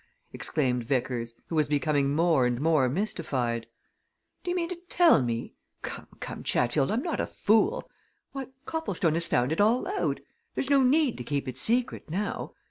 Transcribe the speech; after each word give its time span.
exclaimed 0.33 0.83
Vickers, 0.83 1.35
who 1.49 1.55
was 1.55 1.67
becoming 1.67 2.15
more 2.15 2.47
and 2.47 2.59
more 2.59 2.89
mystified. 2.89 3.67
"Do 4.43 4.49
you 4.49 4.55
mean 4.55 4.69
to 4.69 4.75
tell 4.89 5.21
me 5.21 5.53
come, 5.83 6.07
come, 6.19 6.41
Chatfield, 6.41 6.89
I'm 6.89 7.03
not 7.03 7.21
a 7.21 7.27
fool! 7.27 7.87
Why 8.31 8.47
Copplestone 8.65 9.13
has 9.13 9.27
found 9.27 9.51
it 9.51 9.61
all 9.61 9.87
out 9.87 10.19
there's 10.55 10.71
no 10.71 10.81
need 10.81 11.19
to 11.19 11.23
keep 11.23 11.47
it 11.47 11.55
secret, 11.59 12.09
now. 12.09 12.55